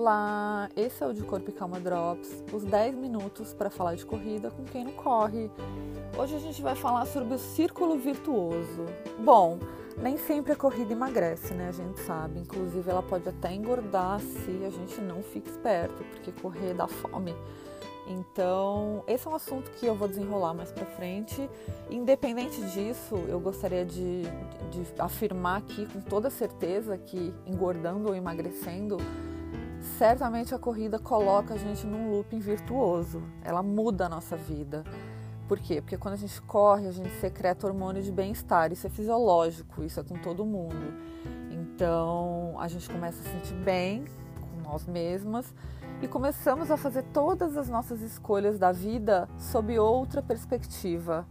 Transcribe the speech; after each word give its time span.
Olá, 0.00 0.70
esse 0.76 1.02
é 1.02 1.06
o 1.08 1.12
de 1.12 1.24
Corpo 1.24 1.50
e 1.50 1.52
Calma 1.52 1.80
Drops, 1.80 2.44
os 2.52 2.62
10 2.62 2.94
minutos 2.94 3.52
para 3.52 3.68
falar 3.68 3.96
de 3.96 4.06
corrida 4.06 4.48
com 4.48 4.64
quem 4.64 4.84
não 4.84 4.92
corre. 4.92 5.50
Hoje 6.16 6.36
a 6.36 6.38
gente 6.38 6.62
vai 6.62 6.76
falar 6.76 7.04
sobre 7.06 7.34
o 7.34 7.38
círculo 7.38 7.98
virtuoso. 7.98 8.86
Bom, 9.18 9.58
nem 10.00 10.16
sempre 10.16 10.52
a 10.52 10.54
corrida 10.54 10.92
emagrece, 10.92 11.52
né? 11.52 11.70
A 11.70 11.72
gente 11.72 11.98
sabe. 11.98 12.38
Inclusive, 12.38 12.88
ela 12.88 13.02
pode 13.02 13.28
até 13.28 13.52
engordar 13.52 14.20
se 14.20 14.64
a 14.64 14.70
gente 14.70 15.00
não 15.00 15.20
fica 15.20 15.50
esperto, 15.50 16.04
porque 16.12 16.30
correr 16.40 16.74
dá 16.74 16.86
fome. 16.86 17.34
Então, 18.06 19.02
esse 19.08 19.26
é 19.26 19.30
um 19.30 19.34
assunto 19.34 19.68
que 19.72 19.84
eu 19.84 19.96
vou 19.96 20.06
desenrolar 20.06 20.54
mais 20.54 20.70
para 20.70 20.86
frente. 20.86 21.50
Independente 21.90 22.62
disso, 22.70 23.16
eu 23.26 23.40
gostaria 23.40 23.84
de, 23.84 24.22
de, 24.70 24.86
afirmar 24.96 25.58
aqui 25.58 25.86
com 25.86 26.00
toda 26.00 26.30
certeza 26.30 26.96
que 26.96 27.34
engordando 27.44 28.08
ou 28.08 28.14
emagrecendo 28.14 28.96
certamente 29.80 30.54
a 30.54 30.58
corrida 30.58 30.98
coloca 30.98 31.54
a 31.54 31.56
gente 31.56 31.86
num 31.86 32.10
looping 32.10 32.40
virtuoso. 32.40 33.22
Ela 33.42 33.62
muda 33.62 34.06
a 34.06 34.08
nossa 34.08 34.36
vida. 34.36 34.84
Por 35.46 35.58
quê? 35.58 35.80
Porque 35.80 35.96
quando 35.96 36.14
a 36.14 36.18
gente 36.18 36.40
corre, 36.42 36.86
a 36.86 36.92
gente 36.92 37.10
secreta 37.20 37.66
hormônio 37.66 38.02
de 38.02 38.12
bem-estar. 38.12 38.70
Isso 38.72 38.86
é 38.86 38.90
fisiológico, 38.90 39.82
isso 39.82 39.98
é 39.98 40.02
com 40.02 40.16
todo 40.18 40.44
mundo. 40.44 40.92
Então, 41.50 42.54
a 42.58 42.68
gente 42.68 42.88
começa 42.90 43.20
a 43.20 43.22
se 43.22 43.30
sentir 43.30 43.54
bem 43.64 44.04
com 44.40 44.68
nós 44.68 44.84
mesmas 44.86 45.54
e 46.02 46.06
começamos 46.06 46.70
a 46.70 46.76
fazer 46.76 47.02
todas 47.14 47.56
as 47.56 47.68
nossas 47.68 48.02
escolhas 48.02 48.58
da 48.58 48.72
vida 48.72 49.28
sob 49.38 49.78
outra 49.78 50.20
perspectiva. 50.20 51.26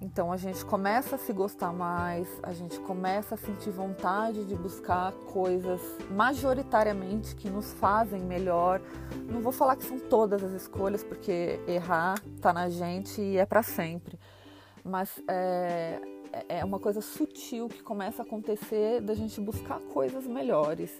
Então 0.00 0.30
a 0.30 0.36
gente 0.36 0.64
começa 0.64 1.16
a 1.16 1.18
se 1.18 1.32
gostar 1.32 1.72
mais, 1.72 2.28
a 2.42 2.52
gente 2.52 2.78
começa 2.80 3.34
a 3.34 3.38
sentir 3.38 3.70
vontade 3.70 4.44
de 4.44 4.54
buscar 4.54 5.12
coisas 5.32 5.80
majoritariamente 6.10 7.34
que 7.34 7.50
nos 7.50 7.72
fazem 7.72 8.22
melhor. 8.22 8.80
Não 9.28 9.40
vou 9.40 9.50
falar 9.50 9.74
que 9.74 9.84
são 9.84 9.98
todas 9.98 10.42
as 10.44 10.52
escolhas, 10.52 11.02
porque 11.02 11.60
errar 11.66 12.14
está 12.36 12.52
na 12.52 12.68
gente 12.68 13.20
e 13.20 13.38
é 13.38 13.44
para 13.44 13.62
sempre. 13.62 14.18
Mas 14.84 15.20
é, 15.28 16.00
é 16.48 16.64
uma 16.64 16.78
coisa 16.78 17.00
sutil 17.00 17.68
que 17.68 17.82
começa 17.82 18.22
a 18.22 18.24
acontecer 18.24 19.00
da 19.00 19.14
gente 19.14 19.40
buscar 19.40 19.80
coisas 19.80 20.26
melhores. 20.26 20.90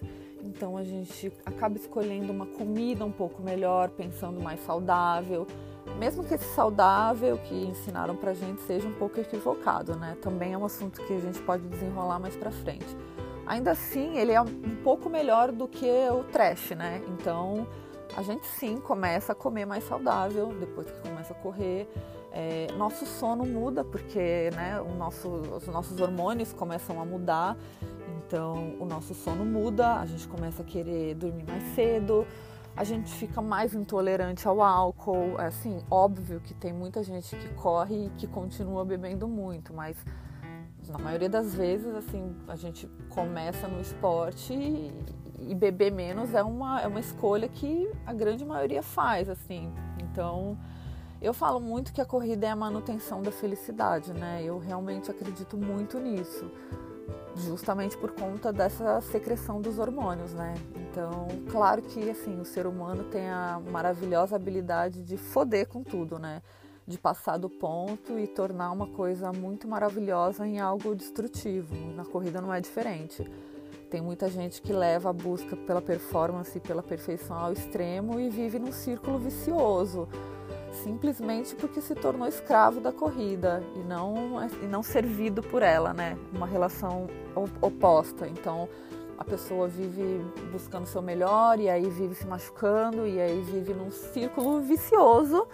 Então 0.43 0.77
a 0.77 0.83
gente 0.83 1.31
acaba 1.45 1.77
escolhendo 1.77 2.31
uma 2.31 2.45
comida 2.45 3.05
um 3.05 3.11
pouco 3.11 3.41
melhor, 3.41 3.89
pensando 3.89 4.39
mais 4.39 4.59
saudável 4.61 5.45
mesmo 5.97 6.23
que 6.23 6.33
esse 6.33 6.53
saudável 6.53 7.37
que 7.37 7.55
ensinaram 7.55 8.15
pra 8.15 8.33
gente 8.33 8.61
seja 8.61 8.87
um 8.87 8.93
pouco 8.93 9.19
equivocado, 9.19 9.95
né? 9.95 10.17
Também 10.21 10.53
é 10.53 10.57
um 10.57 10.65
assunto 10.65 11.01
que 11.05 11.13
a 11.13 11.19
gente 11.19 11.41
pode 11.41 11.67
desenrolar 11.67 12.19
mais 12.19 12.35
pra 12.35 12.51
frente. 12.51 12.85
Ainda 13.45 13.71
assim, 13.71 14.17
ele 14.17 14.31
é 14.31 14.41
um 14.41 14.75
pouco 14.83 15.09
melhor 15.09 15.51
do 15.51 15.67
que 15.67 15.87
o 16.09 16.23
trash, 16.25 16.71
né? 16.71 17.01
Então, 17.07 17.67
a 18.15 18.23
gente 18.23 18.45
sim 18.45 18.77
começa 18.77 19.33
a 19.33 19.35
comer 19.35 19.65
mais 19.65 19.83
saudável 19.83 20.47
depois 20.59 20.89
que 20.89 20.99
começa 20.99 21.33
a 21.33 21.35
correr. 21.35 21.87
É, 22.31 22.67
nosso 22.77 23.05
sono 23.05 23.45
muda 23.45 23.83
porque 23.83 24.49
né, 24.55 24.79
o 24.81 24.93
nosso, 24.95 25.27
os 25.27 25.67
nossos 25.67 25.99
hormônios 25.99 26.53
começam 26.53 27.01
a 27.01 27.05
mudar, 27.05 27.57
então 28.17 28.75
o 28.79 28.85
nosso 28.85 29.13
sono 29.15 29.43
muda, 29.43 29.95
a 29.95 30.05
gente 30.05 30.27
começa 30.27 30.61
a 30.61 30.65
querer 30.65 31.15
dormir 31.15 31.43
mais 31.47 31.63
cedo, 31.73 32.27
a 32.75 32.83
gente 32.83 33.11
fica 33.13 33.41
mais 33.41 33.73
intolerante 33.73 34.47
ao 34.47 34.61
álcool. 34.61 35.39
É 35.39 35.47
assim, 35.47 35.83
óbvio 35.89 36.39
que 36.39 36.53
tem 36.53 36.71
muita 36.71 37.03
gente 37.03 37.35
que 37.35 37.49
corre 37.55 38.05
e 38.05 38.09
que 38.11 38.27
continua 38.27 38.85
bebendo 38.85 39.27
muito, 39.27 39.73
mas 39.73 39.97
na 40.87 40.97
maioria 40.97 41.29
das 41.29 41.53
vezes, 41.53 41.93
assim, 41.95 42.35
a 42.47 42.55
gente 42.55 42.87
começa 43.09 43.67
no 43.67 43.79
esporte 43.79 44.53
e, 44.53 44.91
e 45.47 45.55
beber 45.55 45.91
menos 45.91 46.33
é 46.33 46.43
uma, 46.43 46.81
é 46.81 46.87
uma 46.87 46.99
escolha 46.99 47.47
que 47.47 47.89
a 48.05 48.13
grande 48.13 48.45
maioria 48.45 48.83
faz, 48.83 49.29
assim. 49.29 49.71
Então, 50.01 50.57
eu 51.21 51.33
falo 51.33 51.59
muito 51.59 51.93
que 51.93 52.01
a 52.01 52.05
corrida 52.05 52.47
é 52.47 52.49
a 52.49 52.55
manutenção 52.55 53.21
da 53.21 53.31
felicidade, 53.31 54.13
né? 54.13 54.41
Eu 54.43 54.57
realmente 54.57 55.09
acredito 55.11 55.57
muito 55.57 55.99
nisso 55.99 56.49
justamente 57.35 57.97
por 57.97 58.11
conta 58.11 58.51
dessa 58.51 58.99
secreção 59.01 59.61
dos 59.61 59.79
hormônios, 59.79 60.33
né? 60.33 60.55
Então, 60.75 61.27
claro 61.49 61.81
que 61.81 62.09
assim, 62.09 62.39
o 62.39 62.45
ser 62.45 62.65
humano 62.67 63.03
tem 63.05 63.29
a 63.29 63.61
maravilhosa 63.71 64.35
habilidade 64.35 65.03
de 65.03 65.17
foder 65.17 65.67
com 65.67 65.83
tudo, 65.83 66.19
né? 66.19 66.41
De 66.85 66.97
passar 66.97 67.37
do 67.37 67.49
ponto 67.49 68.17
e 68.17 68.27
tornar 68.27 68.71
uma 68.71 68.87
coisa 68.87 69.31
muito 69.31 69.67
maravilhosa 69.67 70.45
em 70.45 70.59
algo 70.59 70.95
destrutivo. 70.95 71.75
Na 71.95 72.03
corrida 72.03 72.41
não 72.41 72.53
é 72.53 72.59
diferente. 72.59 73.29
Tem 73.89 74.01
muita 74.01 74.29
gente 74.29 74.61
que 74.61 74.71
leva 74.71 75.09
a 75.09 75.13
busca 75.13 75.55
pela 75.55 75.81
performance 75.81 76.57
e 76.57 76.61
pela 76.61 76.83
perfeição 76.83 77.37
ao 77.37 77.51
extremo 77.51 78.19
e 78.19 78.29
vive 78.29 78.59
num 78.59 78.71
círculo 78.71 79.17
vicioso 79.17 80.07
simplesmente 80.83 81.55
porque 81.55 81.81
se 81.81 81.95
tornou 81.95 82.27
escravo 82.27 82.79
da 82.79 82.91
corrida 82.91 83.63
e 83.75 83.79
não, 83.79 84.15
e 84.61 84.67
não 84.67 84.83
servido 84.83 85.41
por 85.41 85.61
ela, 85.61 85.93
né? 85.93 86.17
Uma 86.33 86.45
relação 86.45 87.07
oposta. 87.61 88.27
Então 88.27 88.69
a 89.17 89.23
pessoa 89.23 89.67
vive 89.67 90.23
buscando 90.51 90.85
seu 90.85 91.01
melhor 91.01 91.59
e 91.59 91.69
aí 91.69 91.89
vive 91.89 92.15
se 92.15 92.25
machucando 92.25 93.05
e 93.05 93.19
aí 93.19 93.41
vive 93.41 93.73
num 93.73 93.91
círculo 93.91 94.61
vicioso 94.61 95.47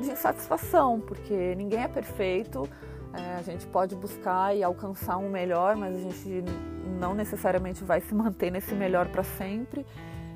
de 0.00 0.10
insatisfação, 0.10 1.00
porque 1.00 1.54
ninguém 1.54 1.82
é 1.82 1.88
perfeito. 1.88 2.68
É, 3.14 3.34
a 3.34 3.42
gente 3.42 3.66
pode 3.66 3.94
buscar 3.94 4.56
e 4.56 4.62
alcançar 4.62 5.18
um 5.18 5.28
melhor, 5.28 5.76
mas 5.76 5.94
a 5.96 5.98
gente 5.98 6.44
não 6.98 7.14
necessariamente 7.14 7.84
vai 7.84 8.00
se 8.00 8.14
manter 8.14 8.50
nesse 8.50 8.74
melhor 8.74 9.08
para 9.08 9.22
sempre. 9.22 9.86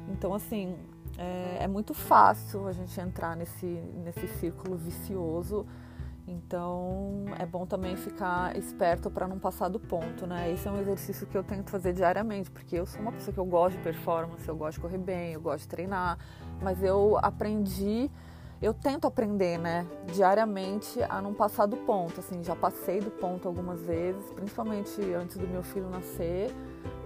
Então, 0.09 0.35
assim, 0.35 0.77
é, 1.19 1.65
é, 1.65 1.69
muito 1.69 1.95
fácil 1.95 2.67
a 2.67 2.73
gente 2.73 2.99
entrar 3.01 3.37
nesse, 3.37 3.67
nesse 3.67 4.29
círculo 4.29 4.77
vicioso. 4.77 5.67
Então 6.29 7.25
é 7.39 7.47
bom 7.47 7.65
também 7.65 7.97
ficar 7.97 8.57
esperto 8.57 9.09
para 9.09 9.29
não 9.29 9.39
passar 9.39 9.69
do 9.69 9.79
ponto, 9.79 10.27
né? 10.27 10.53
Esse 10.53 10.67
é 10.67 10.71
um 10.73 10.81
exercício 10.81 11.25
que 11.25 11.39
eu 11.39 11.45
tento 11.45 11.71
fazer 11.71 11.93
diariamente, 11.93 12.51
porque 12.51 12.77
eu 12.77 12.85
sou 12.85 13.01
uma 13.01 13.13
pessoa 13.13 13.33
que 13.33 13.39
eu 13.39 13.45
gosto 13.45 13.77
de 13.77 13.83
performance, 13.83 14.47
eu 14.49 14.57
gosto 14.57 14.75
de 14.75 14.81
correr 14.81 14.99
bem, 14.99 15.35
eu 15.35 15.41
gosto 15.41 15.61
de 15.61 15.69
treinar, 15.69 16.19
mas 16.61 16.83
eu 16.83 17.17
aprendi, 17.23 18.11
eu 18.61 18.73
tento 18.73 19.07
aprender, 19.07 19.59
né, 19.59 19.87
diariamente 20.13 21.03
a 21.09 21.21
não 21.21 21.35
passar 21.35 21.67
do 21.67 21.77
ponto. 21.77 22.21
Assim, 22.21 22.43
já 22.43 22.57
passei 22.57 23.01
do 23.01 23.11
ponto 23.11 23.47
algumas 23.47 23.81
vezes, 23.83 24.25
principalmente 24.33 25.01
antes 25.15 25.37
do 25.37 25.47
meu 25.47 25.63
filho 25.63 25.89
nascer 25.89 26.55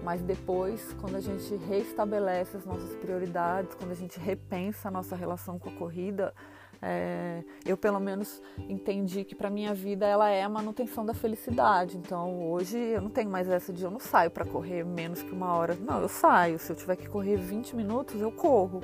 mas 0.03 0.22
depois, 0.22 0.94
quando 1.00 1.16
a 1.16 1.21
gente 1.21 1.55
reestabelece 1.56 2.56
as 2.56 2.65
nossas 2.65 2.94
prioridades, 2.97 3.75
quando 3.75 3.91
a 3.91 3.94
gente 3.94 4.19
repensa 4.19 4.89
a 4.89 4.91
nossa 4.91 5.15
relação 5.15 5.59
com 5.59 5.69
a 5.69 5.72
corrida, 5.72 6.34
é, 6.83 7.44
eu 7.66 7.77
pelo 7.77 8.00
menos 8.00 8.41
entendi 8.66 9.22
que 9.22 9.34
para 9.34 9.50
minha 9.50 9.75
vida 9.75 10.06
ela 10.06 10.31
é 10.31 10.43
a 10.43 10.49
manutenção 10.49 11.05
da 11.05 11.12
felicidade. 11.12 11.99
Então 11.99 12.50
hoje 12.50 12.78
eu 12.78 13.03
não 13.03 13.10
tenho 13.10 13.31
mais 13.31 13.49
essa 13.49 13.72
de 13.72 13.84
eu 13.84 13.91
não 13.91 14.00
saio 14.00 14.31
para 14.31 14.47
correr 14.47 14.84
menos 14.84 15.22
que 15.22 15.31
uma 15.31 15.55
hora. 15.55 15.75
Não, 15.75 16.00
eu 16.00 16.09
saio. 16.09 16.59
Se 16.59 16.72
eu 16.72 16.77
tiver 16.77 16.97
que 16.97 17.09
correr 17.09 17.37
20 17.37 17.77
minutos, 17.77 18.19
eu 18.19 18.33
corro. 18.33 18.81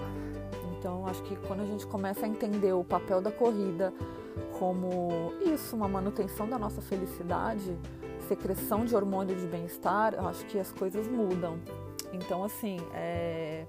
Então 0.86 1.04
acho 1.04 1.20
que 1.24 1.34
quando 1.48 1.62
a 1.62 1.66
gente 1.66 1.84
começa 1.84 2.26
a 2.26 2.28
entender 2.28 2.72
o 2.72 2.84
papel 2.84 3.20
da 3.20 3.32
corrida 3.32 3.92
como 4.56 5.32
isso, 5.44 5.74
uma 5.74 5.88
manutenção 5.88 6.48
da 6.48 6.56
nossa 6.56 6.80
felicidade, 6.80 7.76
secreção 8.28 8.84
de 8.84 8.94
hormônio 8.94 9.34
de 9.34 9.48
bem-estar, 9.48 10.14
acho 10.28 10.46
que 10.46 10.60
as 10.60 10.70
coisas 10.70 11.08
mudam. 11.08 11.58
Então, 12.12 12.44
assim, 12.44 12.76
é... 12.94 13.66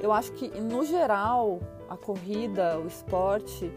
eu 0.00 0.10
acho 0.14 0.32
que, 0.32 0.48
no 0.58 0.82
geral, 0.82 1.60
a 1.90 1.96
corrida, 1.98 2.78
o 2.78 2.86
esporte, 2.86 3.70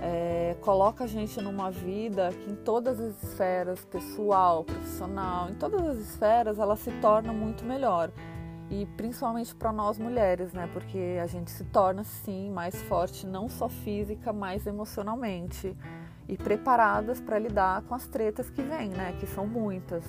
é... 0.00 0.56
coloca 0.62 1.04
a 1.04 1.06
gente 1.06 1.38
numa 1.42 1.70
vida 1.70 2.30
que, 2.32 2.50
em 2.50 2.56
todas 2.56 2.98
as 2.98 3.22
esferas, 3.22 3.84
pessoal, 3.84 4.64
profissional, 4.64 5.50
em 5.50 5.54
todas 5.54 5.86
as 5.86 5.98
esferas, 5.98 6.58
ela 6.58 6.76
se 6.76 6.90
torna 6.92 7.30
muito 7.30 7.62
melhor. 7.62 8.10
E 8.70 8.86
principalmente 8.96 9.54
para 9.54 9.72
nós 9.72 9.98
mulheres, 9.98 10.52
né? 10.52 10.68
Porque 10.72 11.18
a 11.22 11.26
gente 11.26 11.50
se 11.50 11.64
torna, 11.64 12.02
sim, 12.02 12.50
mais 12.50 12.80
forte, 12.82 13.26
não 13.26 13.48
só 13.48 13.68
física, 13.68 14.32
mas 14.32 14.66
emocionalmente 14.66 15.76
e 16.28 16.36
preparadas 16.36 17.20
para 17.20 17.38
lidar 17.38 17.82
com 17.82 17.94
as 17.94 18.06
tretas 18.06 18.50
que 18.50 18.62
vêm, 18.62 18.88
né? 18.90 19.16
Que 19.20 19.26
são 19.26 19.46
muitas. 19.46 20.04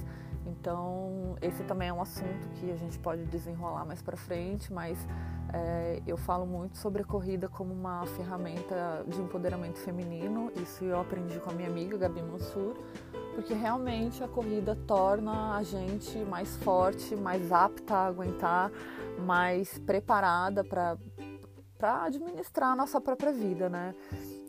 Então, 0.47 1.35
esse 1.41 1.61
também 1.63 1.89
é 1.89 1.93
um 1.93 2.01
assunto 2.01 2.47
que 2.55 2.71
a 2.71 2.75
gente 2.77 2.97
pode 2.99 3.25
desenrolar 3.25 3.85
mais 3.85 4.01
para 4.01 4.15
frente, 4.15 4.71
mas 4.71 4.97
é, 5.53 6.01
eu 6.07 6.15
falo 6.15 6.45
muito 6.45 6.77
sobre 6.77 7.01
a 7.01 7.05
corrida 7.05 7.49
como 7.49 7.73
uma 7.73 8.05
ferramenta 8.05 9.03
de 9.07 9.21
empoderamento 9.21 9.77
feminino. 9.79 10.49
Isso 10.55 10.85
eu 10.85 10.99
aprendi 10.99 11.37
com 11.39 11.49
a 11.49 11.53
minha 11.53 11.67
amiga 11.67 11.97
Gabi 11.97 12.21
Mansur, 12.21 12.75
porque 13.35 13.53
realmente 13.53 14.23
a 14.23 14.27
corrida 14.27 14.75
torna 14.87 15.55
a 15.57 15.63
gente 15.63 16.17
mais 16.19 16.55
forte, 16.57 17.13
mais 17.15 17.51
apta 17.51 17.93
a 17.93 18.07
aguentar, 18.07 18.71
mais 19.19 19.77
preparada 19.79 20.63
para 20.63 20.97
administrar 22.05 22.71
a 22.71 22.75
nossa 22.75 23.01
própria 23.01 23.33
vida, 23.33 23.69
né? 23.69 23.93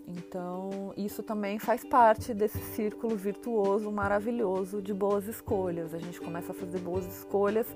Então, 0.09 0.95
isso 0.97 1.23
também 1.23 1.59
faz 1.59 1.85
parte 1.85 2.33
desse 2.33 2.59
círculo 2.75 3.15
virtuoso 3.15 3.93
maravilhoso 3.93 4.81
de 4.81 4.95
boas 4.95 5.29
escolhas. 5.29 5.93
A 5.93 5.99
gente 5.99 6.19
começa 6.19 6.53
a 6.53 6.55
fazer 6.55 6.79
boas 6.79 7.05
escolhas 7.07 7.67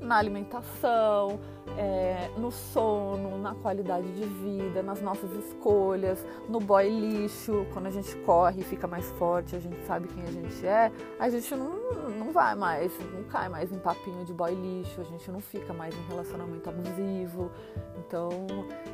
na 0.00 0.16
alimentação, 0.16 1.40
é, 1.76 2.30
no 2.36 2.50
sono, 2.50 3.38
na 3.38 3.54
qualidade 3.54 4.12
de 4.12 4.24
vida, 4.24 4.82
nas 4.82 5.00
nossas 5.00 5.32
escolhas, 5.32 6.24
no 6.48 6.60
boy 6.60 6.88
lixo. 6.88 7.66
Quando 7.72 7.86
a 7.86 7.90
gente 7.90 8.14
corre 8.18 8.60
e 8.60 8.64
fica 8.64 8.86
mais 8.86 9.10
forte, 9.12 9.56
a 9.56 9.58
gente 9.58 9.80
sabe 9.86 10.08
quem 10.08 10.22
a 10.22 10.30
gente 10.30 10.66
é, 10.66 10.92
a 11.18 11.28
gente 11.28 11.54
não, 11.54 11.92
não 12.18 12.32
vai 12.32 12.54
mais, 12.54 12.92
não 13.12 13.24
cai 13.24 13.48
mais 13.48 13.72
em 13.72 13.78
papinho 13.78 14.24
de 14.24 14.32
boy 14.32 14.54
lixo, 14.54 15.00
a 15.00 15.04
gente 15.04 15.30
não 15.30 15.40
fica 15.40 15.72
mais 15.72 15.94
em 15.94 16.02
relacionamento 16.08 16.68
abusivo. 16.68 17.50
Então, 17.96 18.46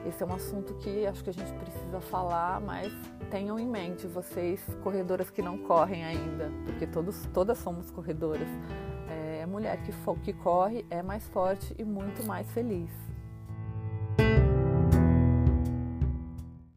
esse 0.07 0.23
é 0.23 0.27
um 0.27 0.35
assunto 0.35 0.75
que 0.75 1.07
acho 1.07 1.23
que 1.23 1.31
a 1.31 1.33
gente 1.33 1.53
precisa 1.55 2.01
falar, 2.01 2.61
mas 2.61 2.84
tenham 3.31 3.59
em 3.59 3.67
mente 3.67 4.07
vocês, 4.07 4.61
corredoras 4.83 5.31
que 5.31 5.43
não 5.43 5.59
correm 5.59 6.05
ainda, 6.05 6.51
porque 6.65 6.87
todos, 6.87 7.27
todas 7.33 7.59
somos 7.59 7.91
corredoras. 7.91 8.49
É, 9.09 9.47
mulher 9.47 9.81
que, 9.83 9.93
que 10.23 10.33
corre 10.33 10.85
é 10.91 11.03
mais 11.03 11.27
forte 11.29 11.75
e 11.79 11.85
muito 11.85 12.25
mais 12.25 12.51
feliz. 12.53 12.91